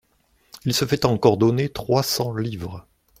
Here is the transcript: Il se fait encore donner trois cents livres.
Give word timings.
Il 0.65 0.73
se 0.73 0.85
fait 0.85 1.05
encore 1.05 1.37
donner 1.37 1.69
trois 1.69 2.01
cents 2.01 2.33
livres. 2.33 2.87